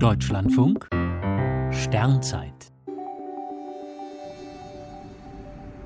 [0.00, 0.88] Deutschlandfunk
[1.72, 2.72] Sternzeit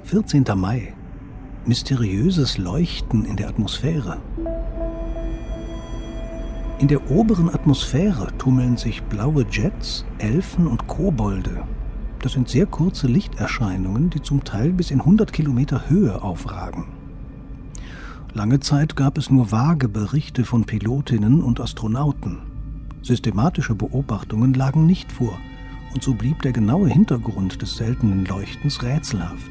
[0.05, 0.45] 14.
[0.55, 0.93] Mai.
[1.65, 4.19] Mysteriöses Leuchten in der Atmosphäre.
[6.79, 11.63] In der oberen Atmosphäre tummeln sich blaue Jets, Elfen und Kobolde.
[12.21, 16.85] Das sind sehr kurze Lichterscheinungen, die zum Teil bis in 100 Kilometer Höhe aufragen.
[18.35, 22.52] Lange Zeit gab es nur vage Berichte von Pilotinnen und Astronauten.
[23.03, 25.39] Systematische Beobachtungen lagen nicht vor,
[25.93, 29.51] und so blieb der genaue Hintergrund des seltenen Leuchtens rätselhaft.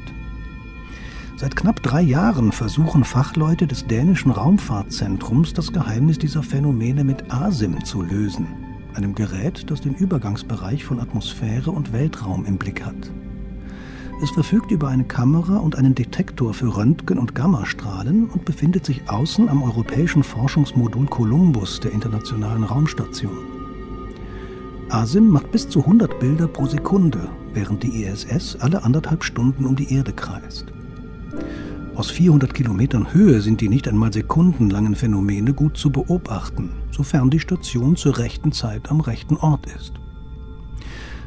[1.36, 7.84] Seit knapp drei Jahren versuchen Fachleute des dänischen Raumfahrtzentrums das Geheimnis dieser Phänomene mit ASIM
[7.84, 8.46] zu lösen,
[8.94, 13.10] einem Gerät, das den Übergangsbereich von Atmosphäre und Weltraum im Blick hat.
[14.22, 19.10] Es verfügt über eine Kamera und einen Detektor für Röntgen- und Gammastrahlen und befindet sich
[19.10, 23.36] außen am europäischen Forschungsmodul Columbus der Internationalen Raumstation.
[24.90, 29.74] ASIM macht bis zu 100 Bilder pro Sekunde, während die ISS alle anderthalb Stunden um
[29.74, 30.66] die Erde kreist.
[31.96, 37.40] Aus 400 Kilometern Höhe sind die nicht einmal sekundenlangen Phänomene gut zu beobachten, sofern die
[37.40, 39.94] Station zur rechten Zeit am rechten Ort ist.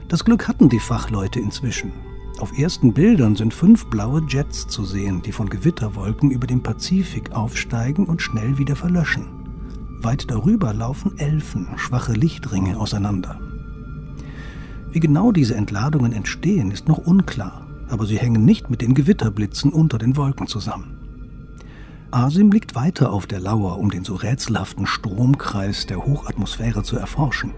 [0.08, 1.92] Das Glück hatten die Fachleute inzwischen.
[2.40, 7.32] Auf ersten Bildern sind fünf blaue Jets zu sehen, die von Gewitterwolken über dem Pazifik
[7.32, 9.28] aufsteigen und schnell wieder verlöschen.
[10.02, 13.40] Weit darüber laufen Elfen, schwache Lichtringe auseinander.
[14.92, 19.72] Wie genau diese Entladungen entstehen, ist noch unklar, aber sie hängen nicht mit den Gewitterblitzen
[19.72, 20.98] unter den Wolken zusammen.
[22.12, 27.54] Asim liegt weiter auf der Lauer, um den so rätselhaften Stromkreis der Hochatmosphäre zu erforschen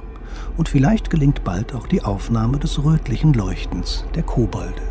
[0.58, 4.82] und vielleicht gelingt bald auch die Aufnahme des rötlichen Leuchtens der Kobolde.